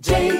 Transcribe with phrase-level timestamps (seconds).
[0.00, 0.30] J-O-E-U-F-M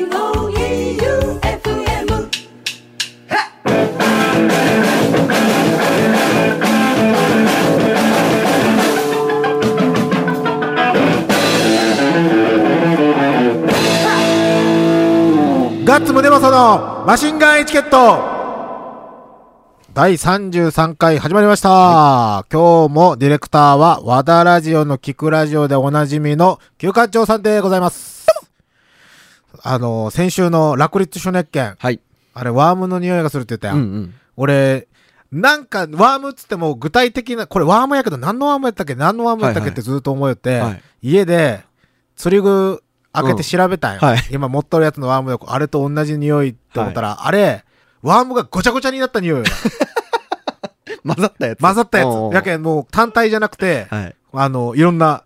[15.85, 18.39] ガッツムネマソのマシンガンエチケット。
[19.93, 28.18] 第33回始まりました、今日もディレクターは和田ラジオの聞くラジオでおなじみの休館長さんでございます。
[29.63, 31.77] あの、先週のラクリッツシュネッケン。
[31.79, 32.01] はい。
[32.35, 33.75] あれ、ワームの匂いがするって言ったや。
[33.75, 34.89] うんん俺、
[35.33, 41.63] なんか、ワームっつっても具体的な、これワームやけど何のワームやったっけ何のワームやったっけってずっと思うよって、はい家で
[42.17, 42.83] 釣り具
[43.13, 44.01] 開けて調べたんよ。
[44.01, 47.65] はい今持っとるやつのワームで、あれと同じ匂いって思ったら、あれ、
[48.03, 49.45] ワームがごちゃごちゃになった匂いよ。
[51.05, 51.59] 混ざったやつ。
[51.61, 52.35] 混ざったやつ。
[52.35, 54.15] やけんもう単体じゃなくて、はい。
[54.33, 55.25] あの、いろんな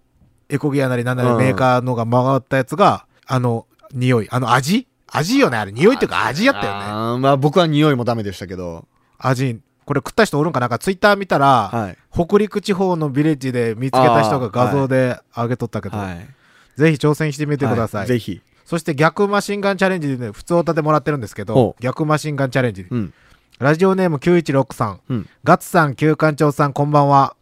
[0.49, 4.87] エコギアなりなんなりうんメーカーのが曲がったやつが、あの、匂い、あの味？
[5.07, 5.73] 味よね、あれ。
[5.73, 6.81] 匂いっていうか味やったよね。
[6.85, 8.87] あーまあ僕は匂いもダメでしたけど。
[9.19, 9.61] 味。
[9.85, 10.67] これ食った人おるんかな？
[10.67, 11.99] んかツイッター見たら、はい。
[12.13, 16.29] 北陸地方のビレッジで見つけた人が画像で上げとったけど、はい。
[16.77, 18.01] ぜひ挑戦してみてください。
[18.03, 18.41] はぜひ。
[18.65, 22.87] そして逆マシンガンチャレンジでね、普通歌でもらってるんですけどほ、逆マシンガンチャレンジ。
[22.89, 23.13] うん。
[23.59, 25.29] ラジオネーム916さん、うん。
[25.45, 27.37] ガッツさん、旧館長さん、こんばんは。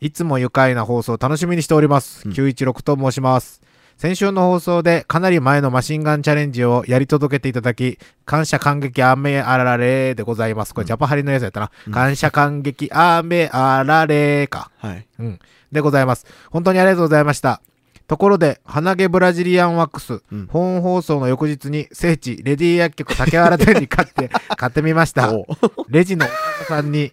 [0.00, 2.28] いつも愉快な放送を楽しみにしております。
[2.28, 3.62] うん916と申します。
[3.98, 10.72] 先週の放送でかなり前のマシンガンチャレンジをやり届けていただき、感謝感激雨あられでございます。
[10.72, 11.72] これジャパハリのやつやったな。
[11.88, 14.70] うん感謝感激雨あられか。
[14.78, 15.06] はい。
[15.18, 15.38] うん。
[15.72, 16.26] でございます。
[16.48, 17.60] 本当にありがとうございました。
[18.06, 25.32] ところで、鼻毛ブラジリアンワックス、うん本放送の翌日に聖地、レディ薬局竹原店に買って、買ってみました。
[25.88, 27.10] レジのお母さんに、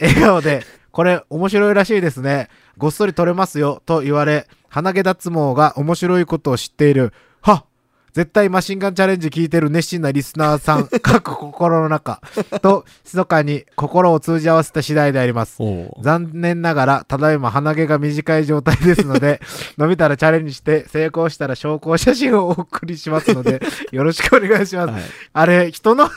[0.00, 2.48] え笑顔で、これ面白いらしいですね。
[2.78, 7.12] ごっそり取れますよ、と言われ、鼻毛脱毛が面白いことを知っている。
[7.40, 7.64] はっ
[8.12, 12.20] 絶対マシンガンチャレンジ聞いてる熱心なリスナーさん、 各心の中、
[12.62, 15.58] と、密かに心を通じ合わせた次第であります。
[16.00, 19.40] 残念ながら、ただいま鼻毛が短い状態ですので、
[19.76, 23.60] 伸びたらチャレンジして、成功したら証拠写真をお送りしますので、
[23.90, 24.92] よろしくお願いします。
[24.92, 25.02] はい。
[25.32, 26.08] あれ、人の、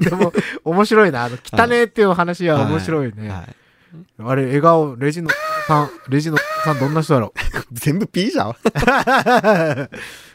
[0.00, 1.24] でも、面白いな。
[1.24, 3.30] あの、汚ねえっていう話は面白いね。
[3.30, 3.57] はい。
[4.18, 5.30] あれ、笑顔、レジの
[5.66, 7.32] さん、レジのさんどんな人だろ
[7.72, 8.50] 全部 P じゃん？
[8.50, 8.54] う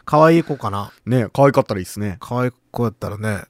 [0.06, 0.92] 可愛い子かな？
[1.06, 2.18] ね可愛かったらいいっすね。
[2.20, 3.44] 可愛い子だったらね。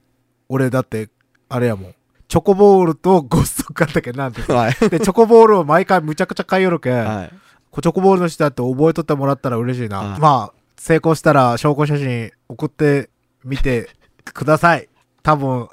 [0.48, 1.08] 俺、だって、
[1.48, 1.94] あれやもん。
[2.28, 4.40] チョコボールとゴッソ買ったけどなんて。
[4.52, 4.72] はい。
[4.88, 7.04] で、チョコボールを毎回むちゃくちゃ買いよるけん。
[7.04, 7.32] はい。
[7.70, 9.98] こチョコボールの人だって覚えとってもらったら嬉しいな。
[9.98, 13.10] はいまあ、成功したら証拠写真送って
[13.44, 13.88] みて
[14.24, 14.88] ください。
[15.22, 15.68] 多分、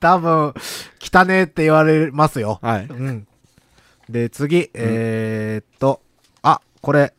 [0.00, 0.54] 多分、
[1.00, 2.60] 汚ねえって言われますよ。
[2.62, 2.86] はい。
[2.86, 3.26] うん。
[4.08, 6.00] で、次、えー、っと、
[6.42, 7.14] あ、これ、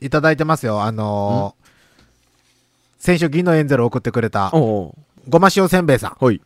[0.00, 0.82] いただいてますよ。
[0.82, 1.62] あのー
[3.02, 4.94] 先週銀のエンゼル送ってくれた、おう
[5.28, 6.14] ごま塩せんべいさん。
[6.20, 6.40] ほい。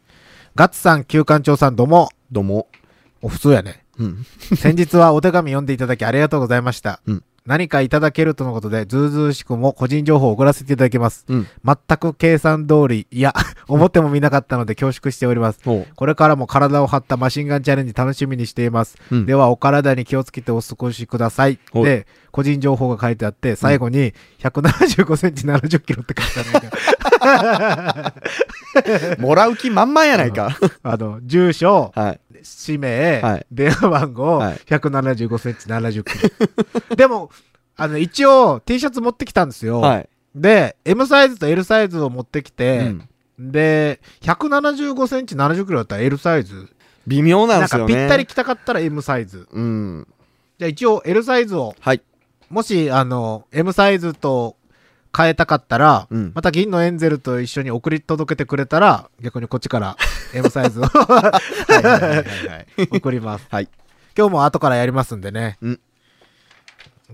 [0.54, 2.08] ガッツさん、旧館長さん、どうも。
[2.32, 2.68] どうも。
[3.20, 3.84] お、普通やね。
[3.98, 4.24] うん。
[4.56, 7.00] 先日はお手紙読んでいただきありがとうございました。
[7.06, 11.24] うん何かいただけるとのことで、ずうずうしくも個人情報を送らせていただきます。
[11.28, 11.46] うん。
[11.64, 13.34] 全く計算通り、いや、
[13.68, 15.60] 思ってもみなかったので恐縮しております。
[15.62, 18.96] これからも体を張ったマシンガンチャレンジ楽しみにしています。
[19.10, 26.50] うんでは、お体に気をつけてお過ごしくださいで、個人情報が書いてあって、最後に、175センチ70キロって書いて
[27.20, 28.12] あ
[29.16, 30.56] る、 もらう気満々やないか。
[30.82, 32.20] あの、住所、はい。
[32.46, 36.12] 氏名、はい電話番号、はい175センチ70キ
[36.90, 36.96] ロ。
[36.96, 37.30] でも、
[37.76, 39.80] あの、一応 T シャツ持ってきたんですよ。
[39.80, 40.08] はい。
[40.34, 43.08] で、M サイズと L サイズを持ってきて、うん
[43.38, 46.68] で、175センチ70キロだったら L サイズ。
[47.06, 48.02] 微妙なんなんかですよね。
[48.02, 49.46] ぴったり着たかったら M サイズ。
[49.52, 50.08] うん。
[50.58, 52.02] じゃあ一応 L サイズを、はい。
[52.48, 54.55] もし、 あの、M サイズと
[55.16, 59.96] 変えたかったら、うんまた銀のエンゼルと一緒に送り届けてくれたら、逆にこっちから
[60.34, 61.32] M サイズを は
[61.68, 62.88] いはいはいはい。
[62.92, 63.46] 送ります。
[63.50, 63.68] はい。
[64.16, 65.58] 今日も後からやりますんでね。
[65.62, 65.80] うん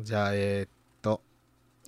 [0.01, 0.69] じゃあ、えーっ
[1.03, 1.21] と、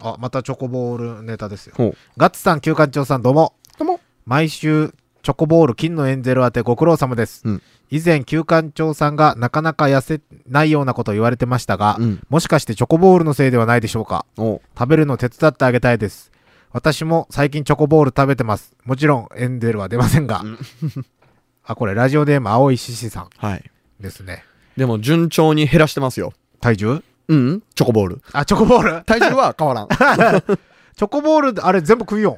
[0.01, 1.75] あ、またチョコボールネタですよ。
[1.77, 1.97] ほう。
[2.19, 3.55] ガッツさん、旧館長さん、どうも。
[3.79, 4.01] どうも。
[4.27, 4.93] 毎週、
[5.23, 7.41] チョコボール、金のエンゼル当てご苦労様です。
[7.45, 12.21] うん以前、旧館長さんがなかなか痩せないようなことを言われてましたが、うん。
[12.29, 14.27] もしかしてチョコボールのせいではないでしょうか？
[14.37, 16.33] 食べるの手伝ってあげたいです。
[16.73, 18.75] 私も最近チョコボール食べてます。
[18.85, 20.41] もちろんエンゼルは出ませんが。
[20.41, 20.59] うん
[21.67, 23.71] あ、これラジオネーム青い獅子さんはい。
[24.01, 24.45] ですね。
[24.77, 26.33] でも順調に減らしてますよ。
[26.61, 27.03] 体重？
[27.29, 27.63] うん。
[27.75, 28.23] チョコボール。
[28.33, 29.05] あ、チョコボール？
[29.05, 29.89] 体重は変わらん。
[30.97, 32.37] チョコボール、あれ全部食いよん。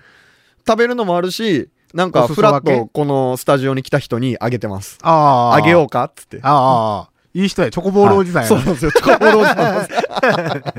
[0.68, 4.98] 食べるのもあるし、なんおかフラッとこのスタジオに来た人にあげてます。
[5.00, 6.40] ああげようかっつって。
[6.42, 7.70] あああ、いい人や。
[7.70, 8.56] チョコボールおじさんやな。
[8.56, 8.92] はいそうですよ。
[8.92, 10.74] チョコボールおじさん。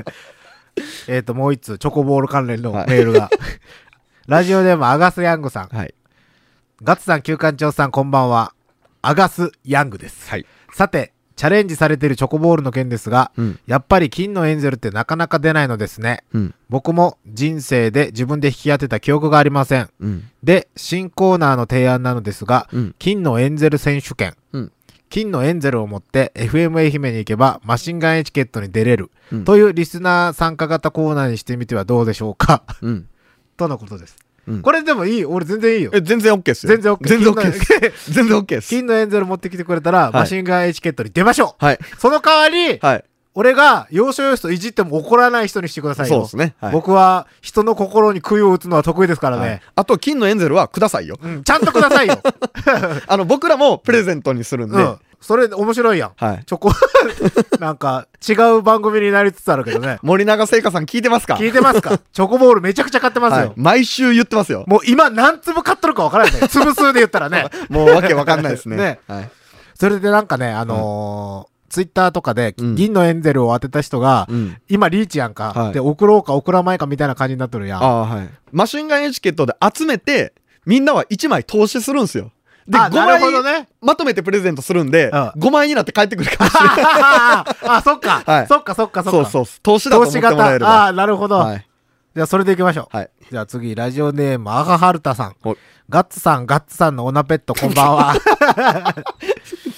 [1.12, 3.30] えっ、と、もう一つ、チョコボール関連のメはいールが。
[4.28, 5.76] ラジオネームアガス・ヤングさん。
[5.76, 5.94] はい。
[6.84, 8.52] ガッツさん、旧館長さん、こんばんは。
[9.02, 10.30] アガス・ヤングです。
[10.30, 10.46] はい。
[10.72, 13.60] さて、チャレンジされているチョコボールの件ですが、うん。
[13.68, 16.24] やっぱり金のエンゼルってなかなか出ないのですね。
[16.32, 16.54] うん。
[16.68, 19.88] 僕も人生で自分で引き当てた記憶がありません。
[20.00, 20.30] うん。
[20.42, 22.94] で、新コーナーの提案なのですが、うん。
[22.98, 24.34] 金のエンゼル選手権。
[24.52, 24.72] うん
[25.10, 33.08] 金のエンゼルを持って FM 愛媛に行けばマシンガンエチケットに出れる、うんというリスナー参加型コーナーにしてみてはどうでしょうかうん。
[33.56, 34.16] とのことです。
[34.48, 35.90] うんこれでもいい俺全然いいよ。
[35.92, 36.72] え、全然 OK っすよ。
[36.72, 38.12] 全然 OK 全然 OK です。
[38.12, 38.68] 全然 OK です。
[38.68, 41.78] 金のエンゼル持ってきてくれたら、いマシンガンエチケットに出ましょう、はい。
[41.98, 43.04] その代わり、はい。
[43.34, 46.16] 俺が要所要所いじっても怒らない人にしてくださいよ。
[46.16, 46.56] そうですね。
[46.60, 46.72] はい。
[46.72, 49.42] 僕は人の心に杭を打つのは得意ですからね。
[49.42, 51.16] はいあと、金のエンゼルはくださいよ。
[51.22, 52.18] うん、ちゃんとくださいよ。
[53.06, 54.76] あの、僕らもプレゼントにするんで。
[54.76, 54.98] うん。
[55.20, 56.12] それ面白いやん。
[56.16, 56.44] はい。
[56.44, 56.70] チョコ、
[57.58, 59.98] なんか違う番組になりつつあるけどね。
[60.02, 61.34] 森永製菓さん聞いてますか？
[61.34, 61.98] 聞いてますか？
[62.12, 63.38] チョコボールめちゃくちゃ買ってますよ。
[63.38, 63.52] はい。
[63.56, 64.64] 毎週言ってますよ。
[64.66, 66.48] もう今何粒買っとるかわからないね。
[66.48, 67.46] 粒数で言ったらね。
[67.68, 68.76] もうわけわかんないですね。
[68.76, 69.30] ねはい。
[69.74, 74.56] それでなんかね、あのーツイッターとかで、うん銀のエンゼルを当てた人が、うん。
[74.70, 77.82] 今リーチやんか、はいで、送ろうか送らないかみたいな感じになっとるやん。
[77.82, 78.28] ああ、はい。
[78.52, 80.32] マシンガンエチケットで集めて、
[80.64, 82.30] みんなは1枚投資するんですよ。
[82.68, 83.68] で、5あなるほど枚ね。
[83.80, 86.76] まとめてプレゼントするんで、うん5枚になって帰ってくるかもしれない。
[87.78, 89.18] あ、そっか、はいそっかそっかそっか。
[89.18, 89.60] そうそうそう。
[89.62, 90.86] 投資だと思ってもらえれば。
[90.86, 91.38] あなるほど。
[91.38, 91.66] はい。
[92.14, 92.96] じゃあそれでいきましょう。
[92.96, 93.10] はい。
[93.30, 95.56] じゃあ次、ラジオネーム、アハハルタさんはい。
[95.88, 98.14] ガッツさん、ガッツさんのオナペット、こんばんは。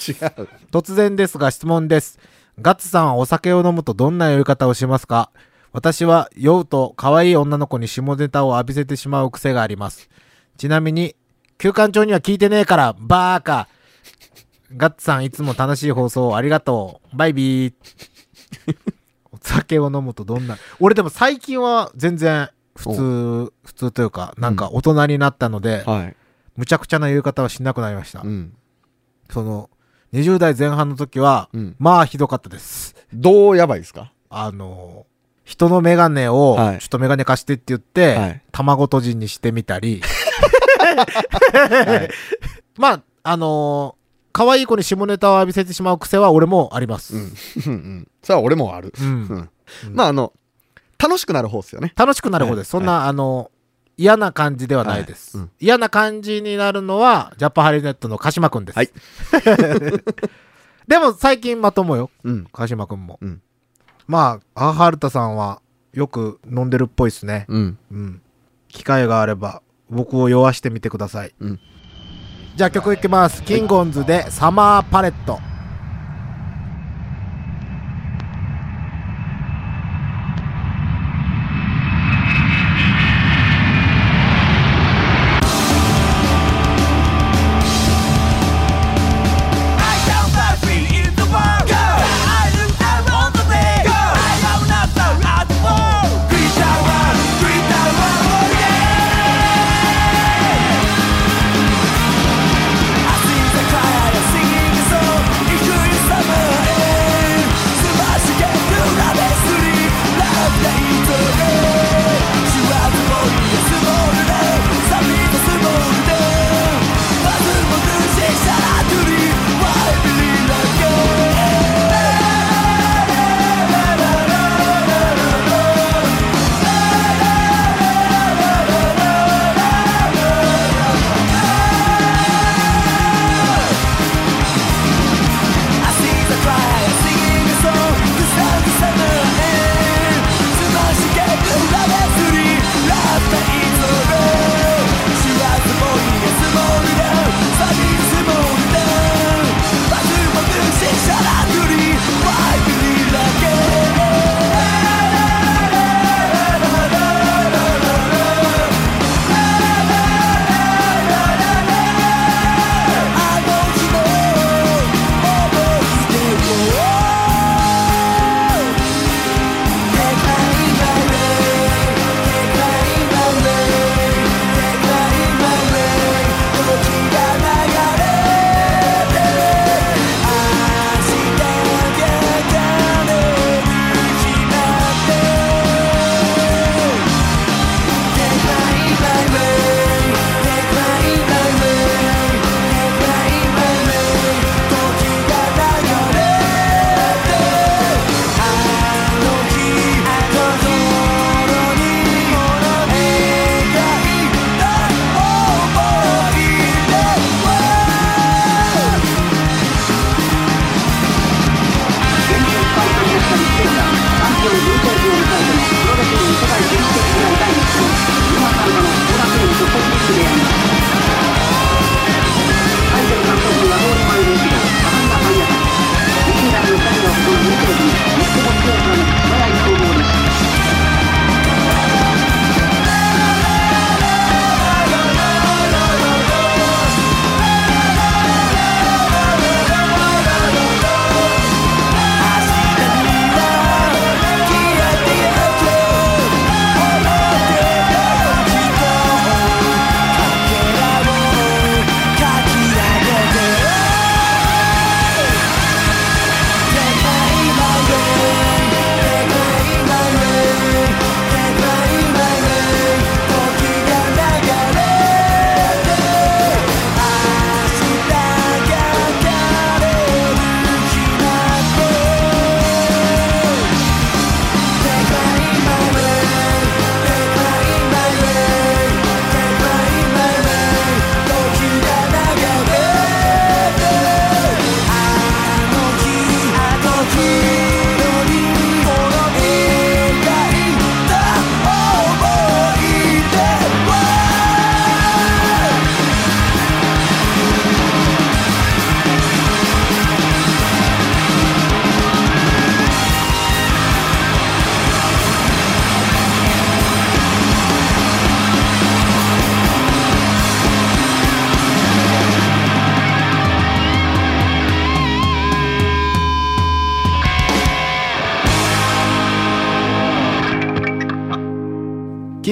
[0.07, 0.47] 違う。
[0.71, 2.19] 突然ですが質問です。
[2.59, 5.29] ガッツさんはお酒を飲むとどんな酔い方をしますか？
[5.73, 10.09] 私は酔うと可愛い女の子に下ネタを浴びせてしまう癖があります。
[10.57, 11.15] ちなみに、
[11.61, 13.67] 休館長には聞いてねえから、バーカ。
[14.75, 17.15] ガッツさんいつも楽しい放送をありがとう。
[17.15, 17.73] バイビー。
[19.31, 26.15] お酒を飲むとどんな、俺でも最近は全然普通、普通というか、なんか大人になったので、はい。
[26.55, 28.21] むちゃくちゃな酔い方はしなくなりました。
[28.21, 28.55] うん。
[29.29, 29.69] その、
[30.13, 31.75] 20代前半の時は、うん。
[31.77, 32.95] まあひどかったです。
[33.13, 34.11] どうやばいですか？
[34.31, 35.05] あの、
[35.43, 40.01] 人のメガネを、はいちょっとメガネ貸してって言って、はい卵とじにしてみたり、
[40.95, 42.09] はい
[42.77, 43.95] まあ、あの
[44.31, 47.15] 可愛い子に下ネタを浴びせてしまう癖は俺もあります。
[47.15, 47.21] うん。
[47.21, 47.31] うん
[47.67, 48.07] うん。
[48.23, 48.93] それは俺もある。
[48.99, 49.93] うんうん。
[49.93, 50.33] まあ、あの、
[50.97, 51.91] 楽しくなる方っすよね。
[51.95, 52.75] 楽しくなる方です。
[52.75, 53.51] はいそんな、あの、
[53.97, 58.75] 嫌な感じではないです、はいうん嫌な感じになるのは、ジャパハリネットの鹿島くんです。
[58.75, 58.89] はい
[60.87, 62.09] でも最近まともよ。
[62.23, 62.47] うん。
[62.51, 63.19] 鹿島くんも。
[63.21, 63.41] うん
[64.07, 65.61] まあ、アーハルタさんは
[65.93, 67.45] よく飲んでるっぽいですね。
[67.47, 67.77] うん。
[67.91, 68.21] うん。
[68.67, 69.61] 機会があれば、
[69.91, 71.33] 僕を酔わしてみてください。
[71.39, 71.59] うん
[72.53, 73.43] じゃあ曲いきます。
[73.43, 75.39] キンゴンズでサマーパレット。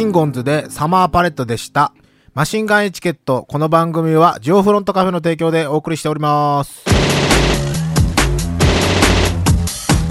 [0.10, 1.94] ンゴンズでサマーパレットでした。
[2.34, 6.84] マシンガンエチケット、この番組はジオフロントカフェの提供でお送りしております。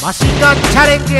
[0.00, 1.14] マシンガンチャレンジ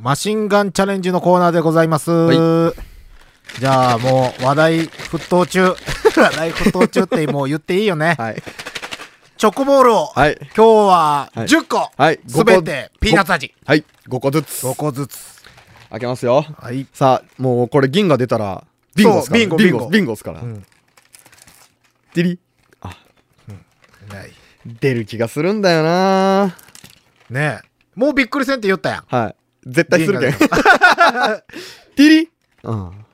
[0.00, 2.10] マシンガンチャレンジのコーナーでございます。
[2.12, 2.72] は
[3.58, 5.74] じゃあもう話題沸騰中。
[6.14, 8.14] 話題沸騰中ってもう言っていいよね。
[8.18, 8.42] はい。
[9.42, 10.38] チョコボールを、はい。
[10.40, 13.52] 今日ははい10個、はいすべてピーナッツ味。
[13.66, 13.84] はい。
[14.08, 14.64] 5個ずつ。
[14.64, 15.42] 5個ずつ。
[15.90, 16.42] 開けますよ。
[16.42, 16.86] はい。
[16.92, 19.24] さあ、もうこれ銀が出たら、ビンゴ。
[19.32, 19.78] ビンゴビンゴ。
[19.78, 20.42] ビンゴビンゴっすから。
[20.42, 20.64] うん
[22.14, 22.38] ディリ？
[22.82, 22.96] あ、
[24.08, 24.30] ない
[24.64, 26.56] 出る気がするんだよな
[27.28, 27.68] ねえ。
[27.96, 29.04] もうびっくりせんって言ったやん。
[29.08, 29.36] はい。
[29.66, 30.30] 絶対するけん。
[30.30, 31.42] 銀デが
[31.98, 32.30] ィリ？
[32.62, 32.76] うん。
[32.86, 33.04] うん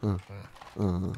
[0.00, 0.20] うん。
[0.76, 1.12] うん。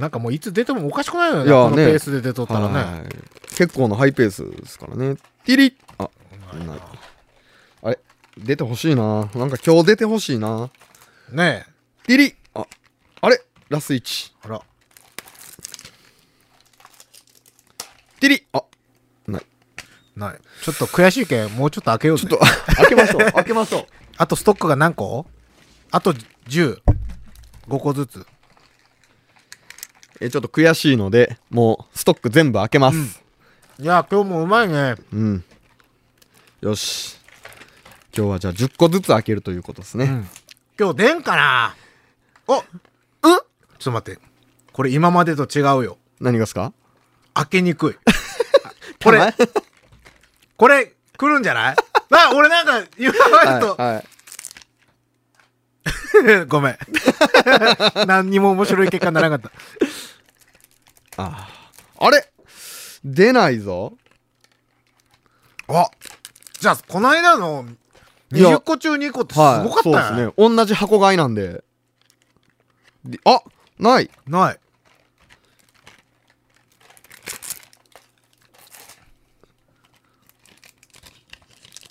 [0.00, 1.50] なんかもういつ出てもおかしくないよね。
[1.50, 2.74] このペースで出とったらね。
[2.74, 5.16] はい結構のハイペースですからね。
[5.44, 6.08] ティリあ、
[6.54, 6.80] ない。
[7.82, 7.98] あれ
[8.38, 10.70] 出てほしいななんか今日出てほしいな
[11.30, 12.06] ねえ。
[12.06, 12.64] ティリあ、
[13.20, 14.32] あれラス1。
[14.44, 14.62] あら。
[18.20, 18.62] ティリあ、
[19.26, 19.42] ない。
[20.16, 20.38] ない。
[20.62, 23.20] ちょっと悔しいけん、もうちょっと開けようぜちょっと、開けましょう。
[23.32, 23.86] 開けましょう。
[24.16, 25.26] あとストックが何個？
[25.90, 26.14] あと
[26.48, 26.80] 10。
[27.68, 28.26] 5個ずつ。
[30.20, 33.22] えちょっと悔しいので、もうストック全部開けます。
[33.78, 34.96] いや、今日もうまいね。
[35.12, 35.44] うん。
[36.60, 37.16] よし。
[38.16, 40.04] 今日はじゃあ10個ずつ開けるということですね。
[40.04, 40.28] うん。
[40.78, 41.74] 今日出んかな？
[42.48, 43.40] おうんちょっ
[43.84, 44.20] と待って。
[44.72, 45.96] これ今までと違うよ。
[46.20, 46.72] 何がですか？
[47.32, 47.94] 開けにくい。
[49.02, 49.32] これ、
[50.58, 51.76] これ、来るんじゃない？
[52.12, 53.12] あ、俺なんか、今
[53.44, 54.04] までと、はい、はい。
[56.48, 56.78] ごめん。
[58.06, 59.86] 何にも面白い結果にならなかった。
[61.20, 61.48] あ
[61.98, 62.30] あれ？
[63.04, 63.96] 出ないぞ。
[65.68, 65.88] あ
[66.58, 67.64] じゃあ、この間の
[68.32, 69.68] いや20個中2個ってすはい。
[69.68, 70.56] ごかったよ、そうですね。
[70.56, 71.62] 同じ箱買いなんで。
[73.04, 73.40] であ
[73.78, 74.10] ない。
[74.26, 74.58] ない。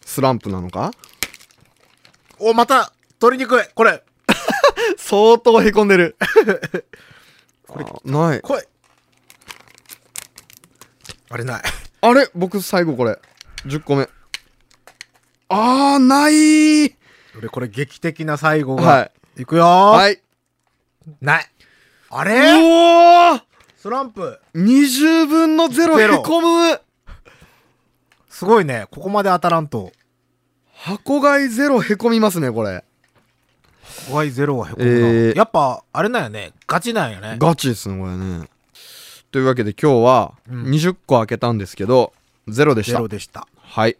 [0.05, 0.91] スランプなのか？
[2.39, 3.63] お、また、取りにくい。
[3.75, 4.03] これ、
[4.97, 6.15] 相当へこんでる。
[7.67, 8.41] これない。
[8.41, 8.67] これ。
[11.29, 11.63] あれない。
[12.01, 12.29] あれ？
[12.33, 13.19] 僕最後これ。
[13.65, 14.09] 10個目。
[15.49, 16.95] あー、ない
[17.37, 18.83] 俺、これ劇的な最後が。
[18.83, 19.91] はいいくよー。
[19.91, 20.21] はい。
[21.21, 21.45] ない。
[22.09, 23.41] あうれおー
[23.77, 24.39] スランプ。
[24.55, 26.81] !20 分の0ゼロへこむ
[28.27, 28.87] すごいね。
[28.91, 29.91] ここまで当たらんと。
[30.73, 32.83] 箱買いゼロへこみますね、これ。
[34.09, 34.91] 怖いゼロはへこむな。
[34.91, 36.51] えーやっぱ、あれなんよね。
[36.67, 37.37] ガチなんよね。
[37.39, 38.49] ガチですね、これね。
[39.31, 42.13] というわけで今日はうん20個開けたんですけど、
[42.47, 43.07] ゼロでしたゼロ。
[43.07, 43.47] でした。
[43.57, 43.97] はい。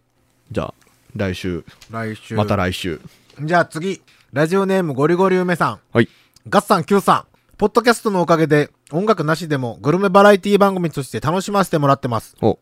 [0.52, 0.74] じゃあ、
[1.16, 2.36] 来週、来週。
[2.36, 3.00] また来週。
[3.42, 4.02] じゃあ次。
[4.32, 5.80] ラジオネームゴリゴリ梅さん。
[5.92, 6.10] はい。
[6.48, 7.30] ガッサン Q さん。
[7.58, 12.36] ポッドキャストのおかげで音楽なしでもグルメバラエティ番組として楽しませてもらってます。
[12.42, 12.60] お、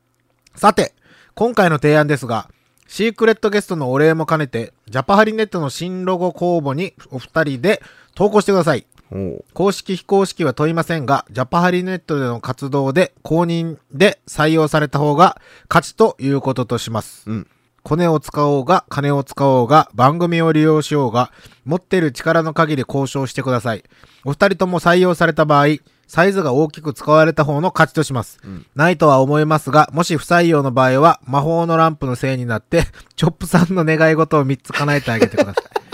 [0.55, 0.93] さて、
[1.35, 2.49] 今回の提案ですが、
[2.87, 7.81] シークレットゲストのお礼も兼ねて、ジャパハリネットの新ロゴ公募にお二人で
[8.15, 8.87] 投稿してください。
[9.11, 17.23] お公式非公式は問いませんが、ジャパハリネットでの活動で公認で採用された方が勝ちということとします。
[17.29, 17.47] うん。
[17.83, 21.31] コネを使おうが、金を使おうが、番組を利用しようが、
[21.63, 23.83] 持っている力の限り交渉してください。
[24.25, 28.39] お二人とも採用された場合、サイズが大きく使われた方の勝ちとします。
[28.43, 32.83] うんないとは思いますが、もし不採用の場合は、魔法のランプのせいになって、
[33.15, 35.86] チョップさんの願い事を3つ叶えてあげてください。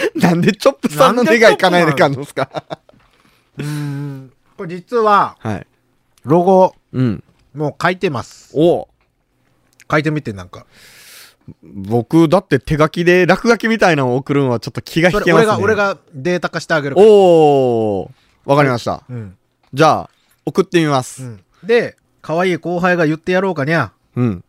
[0.16, 2.50] なんでチョップさんの願い叶えなかんのですか？
[3.58, 4.32] うーん。
[4.56, 5.66] これ実は、はい。
[6.24, 7.24] ロゴ、うん。
[7.54, 8.50] もう書いてます。
[8.54, 8.88] お
[9.90, 10.66] 書いてみて、なんか。
[11.62, 17.06] 僕、だって手書きで落書きみたいなのを送るのはちょっと気が引けます俺が、俺がデータ化してあげるから。
[17.08, 18.10] おー。
[18.44, 19.02] わかりました。
[19.08, 19.36] うん。
[19.72, 20.10] じゃあ、
[20.44, 21.22] 送ってみまうす。
[21.22, 21.40] ん。
[21.62, 23.92] で、可愛い後輩が言ってやろうかにゃ。
[24.16, 24.44] うん。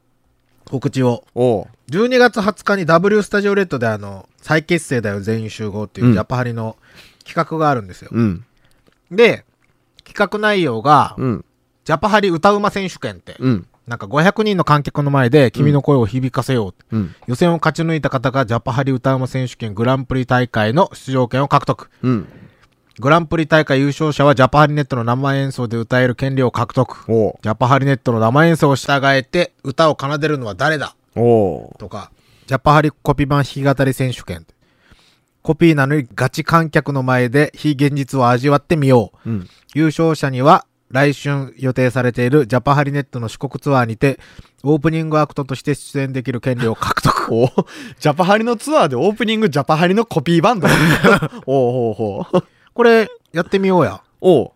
[0.70, 1.26] 告知を。
[1.36, 1.68] おー。
[1.92, 6.78] 12月20日に W スタジオレッドであの、再結成だよ全員集合っていううんジャパハリの
[7.26, 8.10] 企画があるんですよ。
[8.12, 8.46] うん。
[9.12, 9.46] で、
[10.04, 11.46] 企画内容が、うん。
[11.86, 13.68] ジャパハリ歌うま選手権って、うん。
[13.88, 16.96] なんか500人の観客の前で君の声を響かせよう。
[16.96, 17.16] うん。
[17.26, 21.90] 予選を勝ち抜いた方がジャパハリ歌うま選手権グランプリ大会の出場権を獲得。
[23.00, 23.02] うん。
[23.02, 27.06] グランプリ大会優勝者はジャパハリネットの生演奏で歌える権利を獲得。
[27.42, 30.96] ジャパハリネットの生演奏を従えて歌を奏でるのは誰だ？
[31.80, 32.12] とか、
[32.46, 34.46] ジャパハリコピー版弾き語り選手権。
[35.42, 39.30] コピーなのにガチ観客の前で非現実を味わってみよう。
[39.30, 39.50] うん。
[39.74, 44.20] 優勝者には来春予定されているジャパハリネットの四国ツアーにて、
[44.64, 47.34] オープニングアクトとして出演できる権利を獲得。
[47.34, 47.48] お
[48.00, 50.68] ジャパハリのツアーでオープニングジャパハリのコピーバンド？
[51.48, 52.44] おうほうほう。
[52.80, 54.02] これ、やってみようや。
[54.22, 54.52] おう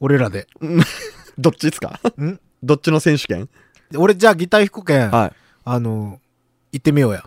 [0.00, 0.48] 俺らで。
[1.38, 2.00] どっちですか？
[2.20, 2.40] ん？
[2.60, 3.48] どっちの選手権？
[3.96, 5.32] 俺じゃあギター弾くけん、はい。
[5.64, 6.18] あの、
[6.72, 7.22] 行ってみようや。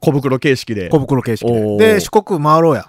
[0.00, 0.90] 小袋形式で。
[0.90, 1.60] 小袋形式おで。
[1.62, 2.86] ーで、四国回ろうや。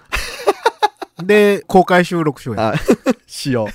[1.24, 2.74] で、公開収録しようや。
[2.74, 2.74] あ、
[3.26, 3.70] しよ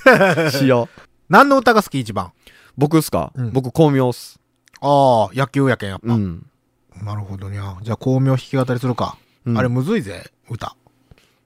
[0.45, 0.51] う。
[0.51, 1.01] しよう。
[1.27, 2.33] 何の歌が好き一番？
[2.77, 4.39] 僕っすか、うん僕、巧妙っす。
[4.81, 6.13] ああ、野球やけんやっぱ。
[6.13, 6.45] うん。
[7.01, 7.75] なるほどにゃ。
[7.81, 9.17] じゃあ、巧妙弾き語りするか。
[9.47, 10.75] うんあれむずいぜ、歌。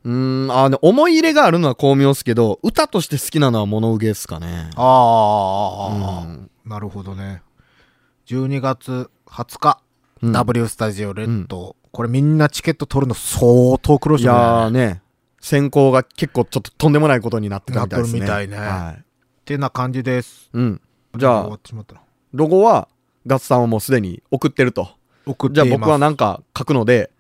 [0.06, 4.70] うーん、あね、思い入れがあるのは巧妙っすけど、歌として好きなのは物憂げっすかね。
[4.76, 7.42] ああ、うんなるほどね。
[8.28, 9.82] 12月20日、
[10.22, 14.86] うん W スタジオレッド、これみんなチケット取るの相当苦労いしてるやーね。
[14.86, 15.02] っね、
[15.42, 18.20] 選考が結構ちょっととんでもないことになってたみたいですね。
[18.22, 19.04] なっとるみたいねはい。
[19.46, 20.50] てな感じです。
[20.54, 20.82] うん。
[21.18, 22.02] じゃ終わあっ、てしまったな
[22.34, 22.88] ロゴは、
[23.26, 24.90] ガッツさんはもうすでに送ってると。
[25.26, 27.12] 送ってじゃあ僕はな、なんか書くので、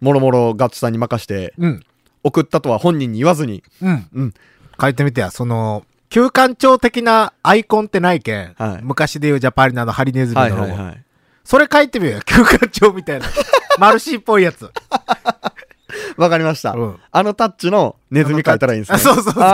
[0.00, 1.84] もろもろガッツさんに任して、うん、
[2.24, 4.34] 送ったとは本人に言わずに、うん、うん。
[4.80, 5.30] 書いてみてや。
[5.30, 8.54] その、休館長的なアイコンってないけん。
[8.56, 10.68] はい昔で言うジャパリナのハリネズミはいのロゴ。
[10.70, 11.04] はいはい。
[11.44, 12.20] それ書いてみようよ。
[12.22, 13.26] 休館長みたいな。
[13.78, 14.70] マルシーっぽいやつ。
[16.16, 16.72] わかりました。
[16.72, 18.96] うんあのタッチのネズミ書いたらいいんですね。
[18.96, 19.44] あそうそうそうそうオ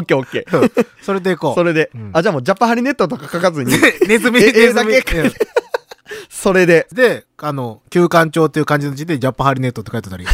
[0.00, 0.60] ッケーオッケー。
[0.60, 0.70] うん
[1.02, 1.54] それでいこう。
[1.54, 3.72] それで、うんあ、じゃあもうジャパハリネットとか書かずに、
[4.06, 4.94] ネズミ、えネズミ。
[6.28, 10.28] それで、で、あの、休館長っていう感じの字でジャパハリネットって書いてたらいい。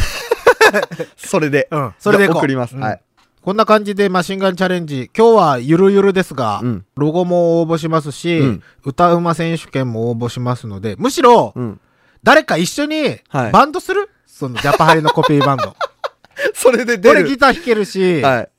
[1.17, 2.75] それで、うんそれで送ります。
[2.75, 3.01] うんはい。
[3.41, 5.09] こんな感じでマシンガンチャレンジ。
[5.17, 11.79] 今日はゆるゆるですが、うんロゴも応募しますし、うん歌うま選手権も応募しますので、むしろ、うん。
[12.23, 15.75] 誰か一緒にはいバンドする、そのジャパハリのコピーバンド。
[16.53, 17.17] それで出る。
[17.17, 18.49] これギター弾けるし、はい。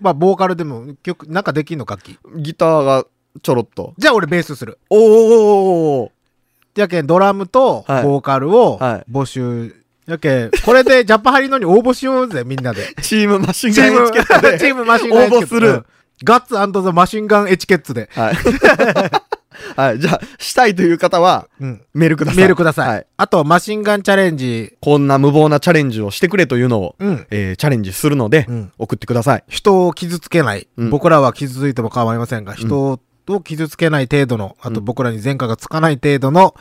[0.00, 2.18] まあボーカルでも曲、なんかできんの楽器。
[2.36, 3.04] ギターが
[3.42, 3.94] ちょろっと。
[3.98, 4.78] じゃあ俺ベースする。
[4.90, 6.10] おーおーおーおー
[6.74, 9.83] じゃけんドラムとはいボーカルをはい募集。
[10.06, 12.94] じゃけん、これでジャパハリのに応募しようぜ、みんなで。
[13.02, 14.58] チームマシンガンエチケットで。
[14.58, 15.84] チームマシンガンエチケット応募するうん
[16.22, 18.08] ガッツザマシンガンエチケットで。
[18.12, 18.34] はい。
[19.76, 19.98] はい。
[19.98, 21.82] じゃあ、したいという方は、うん。
[21.92, 22.38] メールください。
[22.38, 22.88] メールください。
[22.88, 23.06] はい。
[23.16, 24.76] あと、マシンガンチャレンジ。
[24.80, 27.26] こんな無謀なチャレンジをしてくれというのを、うん。
[27.30, 29.44] えーチャレンジするので、うん送ってください。
[29.48, 30.68] 人を傷つけない。
[30.76, 36.54] うん僕らは傷ついても構いませんが、人を傷つけない程度の、あとうん僕らに前科がつかない程度の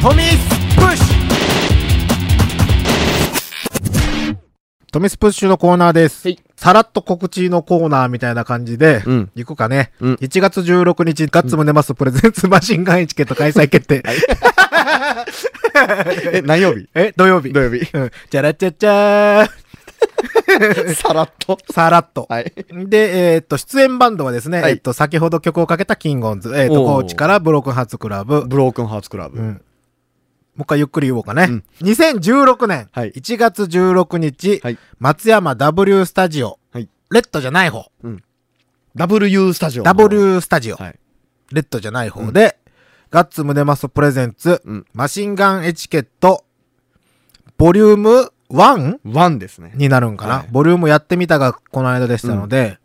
[0.03, 0.58] トミス
[4.90, 6.29] トミスプッシュのコーナーです。
[6.29, 9.31] はいさらっと告知のコーナーみたいな感じで、うん。
[9.37, 9.92] 行くかね。
[10.01, 14.03] うん1月16日、ガッツムネマスプレゼンツマシンガンエチケット開催決定。
[16.33, 16.88] え、何曜日？
[16.96, 17.53] え、土曜日。
[17.53, 17.88] 土曜日。
[17.96, 18.11] うん。
[18.29, 20.94] じゃらちゃちゃー。
[20.94, 21.59] さらっと。
[21.72, 22.27] さらっと。
[22.29, 22.53] はい。
[22.88, 29.38] で、えーっと、出演バンドはですね、はいえっと、先ほど曲をかけたキングオンズ、えーっと、おーコーチからブロークンハーツクラブ、ブロークンハーツクラブ。
[29.38, 29.62] うん。
[30.59, 31.44] もう一回ゆっくり言おうかね。
[31.44, 31.64] うん。
[31.83, 33.12] 2016年、はい。
[33.12, 34.79] 1月16日、はい。
[34.99, 36.88] 松山 W スタジオ、はい。
[37.12, 37.92] レッドじゃない方、
[38.97, 39.85] W スタジオ。
[39.85, 40.99] W スタジオ、はい。
[41.53, 42.59] レッドじゃない方で、
[43.11, 44.87] ガッツムネマスプレゼンツ、うん。
[44.92, 46.44] マシンガンエチケット、
[47.57, 48.99] ボリューム 1?
[49.05, 49.71] ワンですね。
[49.77, 50.49] になるんかな、はい。
[50.51, 52.79] ボリュームやってみたがこの間でしたので、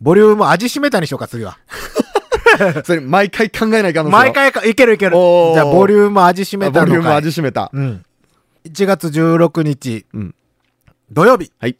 [0.00, 1.58] ボリューム味しめたにしようか、次は。
[2.84, 5.12] それ、毎回考えないかんの毎回か、いけるいける。
[5.12, 7.70] じゃあ、ボリューム味しめたボリューム味しめた。
[7.72, 8.04] うん。
[8.64, 10.34] 1月16日、うん
[11.10, 11.50] 土曜日。
[11.58, 11.76] はい。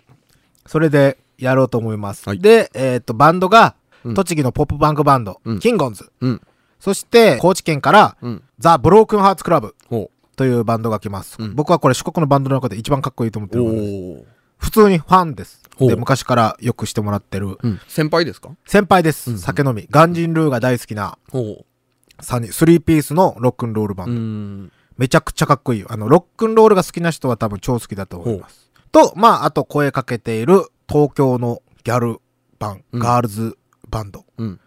[0.66, 2.26] それでやろうと思います。
[2.26, 6.10] はいで、えっ、と、バンドが、うん栃木のポップバンクバンド、うんキンゴンズ。
[6.20, 6.40] うん。
[6.80, 8.42] そして、高知県から、うん。
[8.58, 11.36] ザ・ブロークンハーツクラブほというバンドが来ます。
[11.38, 14.20] うん僕はこれ四国のバンドの中で一番かっこいいと思ってう。
[14.20, 14.26] る。
[14.56, 15.67] 普通にファンです。
[15.86, 17.80] で、昔からよくしてもらってるうん。
[17.88, 18.50] 先輩ですか？
[18.66, 19.30] 先輩です。
[19.30, 19.86] うん酒飲み。
[19.90, 21.64] ガンジンルーが大好きなほ
[22.20, 24.10] 3人、スリーピースのロックンロールバンう。
[24.10, 24.20] うド。
[24.20, 24.72] ん。
[24.96, 25.86] めちゃくちゃかっこいいよ。
[25.90, 28.70] あの、ロックンロールが好きな人は多分超好きだと思います。
[28.90, 32.18] と、まあ、あと声かけている東京のギャル
[32.58, 33.56] バン、うんガールズ
[33.88, 34.24] バンド。
[34.38, 34.60] うん。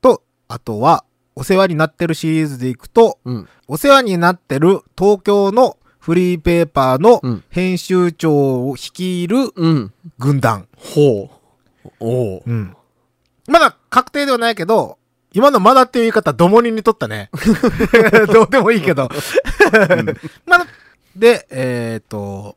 [0.00, 1.04] と、あとは、
[1.36, 3.48] お世話になってるシリーズでいくと、うん。
[3.68, 5.76] お世話になってる東京の
[6.08, 9.92] フリーペーパーのうん編集長を率いるうん。
[10.18, 10.66] 軍団。
[10.74, 11.28] ほ
[11.84, 11.88] う。
[12.00, 12.42] おー。
[12.46, 12.76] うん。
[13.46, 14.96] まだ確定ではないけど、
[15.34, 17.28] 今のまだっていう言い方、どもに似とったね。
[18.32, 19.10] どうでもいいけど。
[20.46, 20.66] まだ、
[21.14, 22.56] で、えっ、と、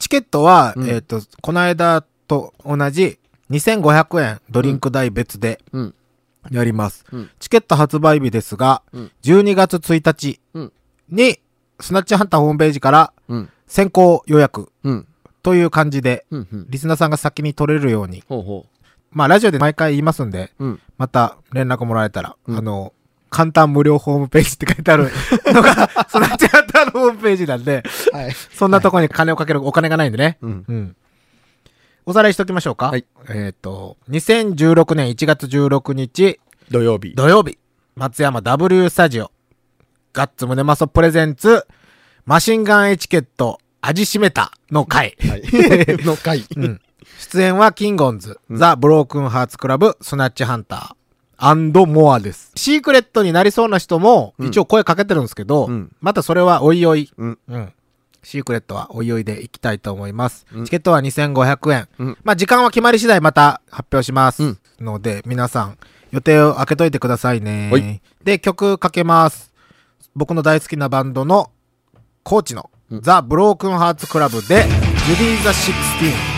[0.00, 5.94] チケットは、うんえっ、と、この間と同じ、2500円ドリンク代別でうん。
[6.50, 7.04] やります。
[7.12, 10.72] うんチケット発売日ですが、うん12月1日うん。
[11.08, 11.38] に、
[11.80, 13.50] スナッチハンターホームページからうん。
[13.66, 15.06] 先行予約うん。
[15.42, 16.26] という感じで。
[16.68, 18.66] リスナーさんが先に取れるように、ほうほ
[19.10, 20.64] まあラジオで毎回言いますんで、う。
[20.64, 20.80] うん。
[20.98, 22.92] また連絡もらえたら、うんあの、
[23.30, 25.10] 簡単無料ホームページって書いてある
[25.46, 28.32] のが、 スナッチハンターのホームページなんで、はい。
[28.32, 30.38] そんなとこに金をかけるお金がないんでね。
[30.42, 30.64] うん。
[30.66, 30.96] うん。
[32.06, 32.88] おさらいしときましょうか。
[32.88, 36.40] はいえっ、と、2016年1月16日、
[36.70, 37.14] 土曜日。
[37.14, 37.58] 土曜日、
[37.94, 39.30] 松山 W スタジオ、
[40.12, 41.66] ガッツムネマソプレゼンツ、
[42.24, 45.16] マシンガンエチケット、味しめたの回。
[45.20, 45.42] はい。
[46.04, 46.44] の回。
[46.56, 46.80] うん。
[47.18, 50.94] 出演はキンゴンズ、ザ・ブロークンハーツクラブ、スナッチハンター、
[51.36, 52.50] アンドモアです。
[52.56, 57.38] シークレットになりそうな人も、うん一応声かけてるんですけど、うんまたそれはおいおい、うん。
[57.48, 57.72] うん。
[58.22, 60.46] シークレットはおいおいでいきたいと思います。
[60.52, 61.88] うんチケットは2500円。
[61.98, 64.42] うんまあ時間は決まり次第また発表します。
[64.42, 65.78] うんので、皆さん
[66.10, 68.02] 予定を開けといてくださいねはい。
[68.24, 69.49] で、曲かけます。
[70.14, 71.50] 僕の大好きなバンドの
[72.22, 76.29] コーチの、うんザ・ブロークンハーツクラブで、ジュディ・ザ・シックスティーン。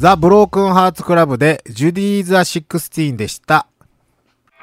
[0.00, 3.66] ザ・ブロークンハーツクラブで、ジュディ・ザ・シックスティーンでした。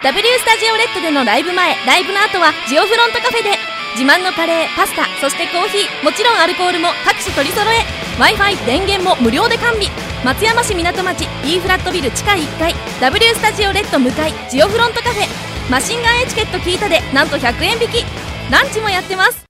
[0.02, 3.54] W スタジオレッドでのライブ前、ライブの後はジオフロントカフェで
[3.94, 7.86] 自慢のカレー、パスタ、そしてコーヒー、もちろんアルコールも各種取り揃え
[8.18, 9.86] Wi-Fi、電源も無料で完備。
[10.26, 15.30] 松山市港町 E フラットビル地下1階 W スタジオレッド向かいジオフロントカフェ。
[15.70, 18.02] マシンガンエチケット聞いたでなんと100円引き。
[18.50, 19.46] ランチもやってます。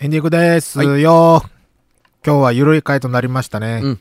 [0.00, 0.78] エンディングです。
[0.78, 1.44] はよ、
[2.24, 3.80] 今日はゆるい回となりましたね。
[3.84, 4.00] うん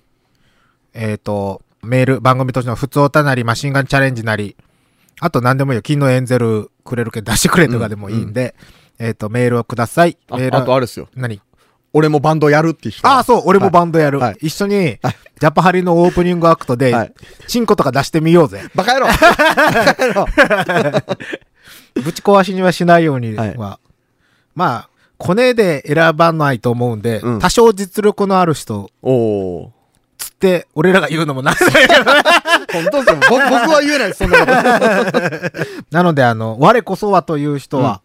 [0.94, 4.56] えっ、と、メール、番組としての普通歌なり、マシンガンチャレンジなり、
[5.20, 5.82] あと何でもいいよ。
[5.82, 8.56] 金のエンゼルくれるけど出してくれとかでもいいんで、
[9.00, 10.18] えっ、と、メールをください。
[10.30, 11.08] あメールあとあれですよ。
[11.16, 11.42] 何？
[11.92, 13.08] 俺もバンドやるっていう人。
[13.08, 14.20] ああ、そう、俺もバンドやる。
[14.20, 15.00] はい一緒に、
[15.40, 17.14] ジャパハリのオープニングアクトで、はい
[17.48, 18.62] チンコとか出してみようぜ。
[18.76, 20.26] バカ野郎バカ野郎
[22.04, 23.46] ぶち壊しにはしないようには。
[23.58, 23.80] は
[24.56, 29.79] まあ、コネで選ばないと思うんで、うん多少実力のある人、おおつって、
[30.76, 31.94] 俺らが言うのもなんだけど。
[32.72, 33.16] 本当ですよ。
[33.30, 34.54] ぼ僕は言えないです、そんなこと。
[35.92, 38.00] なので、あの、我こそはという人は、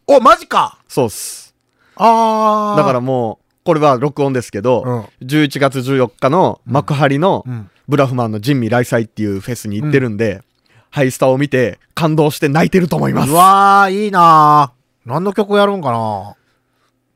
[0.07, 1.55] お、マジかそうっす。
[1.95, 2.77] あー。
[2.77, 7.69] だからもう、これは録音ですけど、11月14日の幕張のうん。
[7.87, 10.41] ブラフマンの人味来祭っていうフェスに行ってるんで、
[10.89, 13.33] ハイスタを見て感動して泣いてると思いますう。
[13.33, 15.09] わー、いいなー。
[15.09, 16.35] 何の曲やるんかな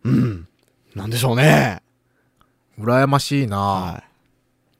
[0.03, 0.47] うん。
[0.95, 1.81] なんでしょうね。
[2.79, 4.03] 羨ましいなは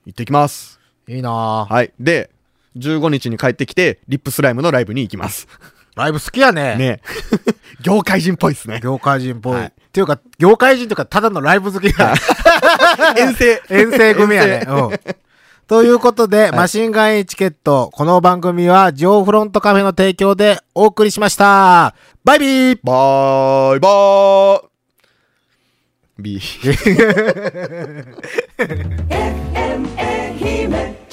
[0.06, 0.10] い。
[0.12, 0.80] 行ってきます。
[1.08, 1.16] ー。
[1.16, 1.74] いいなー。
[1.74, 1.92] はい。
[2.00, 2.30] で、
[2.78, 5.48] 15日に帰ってきて、リップスライムのライブに行きます。
[6.00, 6.76] ライブ好きやね。
[6.78, 7.02] ね
[7.84, 8.80] 業界人っぽいですね。
[8.82, 9.56] 業界人っぽい。
[9.56, 12.14] はいっていうか、業界人というか、ただのライブ好きや。
[13.18, 13.60] 遠征。
[13.68, 14.64] 遠征組やね。
[14.68, 15.00] 遠うん。
[15.66, 17.90] ということで、マシンガンエチケット。
[17.92, 21.96] この番組は、ジオフロントカフェの提供でお送りしました。
[22.24, 24.70] バイビーバイバーイ。
[26.20, 27.20] ビー。